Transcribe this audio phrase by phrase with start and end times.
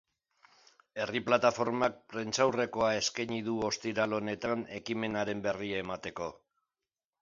[1.03, 6.37] Herri plataformak prentsaurrekoa eskaini du ostiral honetan ekimenaren berri emateko.